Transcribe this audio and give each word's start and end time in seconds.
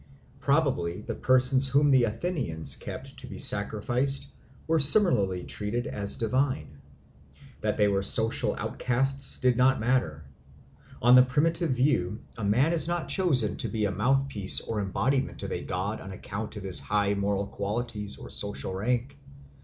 Probably 0.39 1.01
the 1.01 1.13
persons 1.13 1.67
whom 1.69 1.91
the 1.91 2.05
Athenians 2.05 2.75
kept 2.75 3.19
to 3.19 3.27
be 3.27 3.37
sacrificed 3.37 4.29
were 4.65 4.79
similarly 4.79 5.43
treated 5.43 5.85
as 5.85 6.17
divine. 6.17 6.79
That 7.59 7.77
they 7.77 7.87
were 7.87 8.01
social 8.01 8.55
outcasts 8.55 9.37
did 9.37 9.57
not 9.57 9.79
matter. 9.79 10.23
On 11.03 11.13
the 11.13 11.21
primitive 11.21 11.69
view 11.73 12.21
a 12.35 12.43
man 12.43 12.73
is 12.73 12.87
not 12.87 13.09
chosen 13.09 13.57
to 13.57 13.67
be 13.67 13.85
the 13.85 13.91
mouth 13.91 14.27
piece 14.27 14.59
or 14.59 14.81
embodiment 14.81 15.43
of 15.43 15.51
a 15.51 15.63
god 15.63 16.01
on 16.01 16.09
account 16.11 16.55
of 16.57 16.63
his 16.63 16.79
high 16.79 17.13
moral 17.13 17.45
qualities 17.45 18.17
or 18.17 18.31
social 18.31 18.73
rank. 18.73 19.19